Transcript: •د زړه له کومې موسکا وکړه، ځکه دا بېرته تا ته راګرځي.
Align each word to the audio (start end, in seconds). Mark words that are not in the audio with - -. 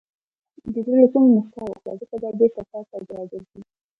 •د 0.73 0.75
زړه 0.85 0.97
له 1.01 1.07
کومې 1.11 1.27
موسکا 1.35 1.61
وکړه، 1.65 1.91
ځکه 2.01 2.15
دا 2.23 2.29
بېرته 2.39 2.61
تا 2.71 2.79
ته 2.89 2.95
راګرځي. 3.11 3.59